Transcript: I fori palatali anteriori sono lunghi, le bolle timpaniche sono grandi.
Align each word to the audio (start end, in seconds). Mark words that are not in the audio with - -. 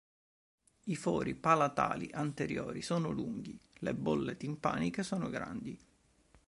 I 0.85 0.95
fori 0.95 1.35
palatali 1.35 2.09
anteriori 2.11 2.81
sono 2.81 3.11
lunghi, 3.11 3.55
le 3.81 3.93
bolle 3.93 4.35
timpaniche 4.35 5.03
sono 5.03 5.29
grandi. 5.29 5.77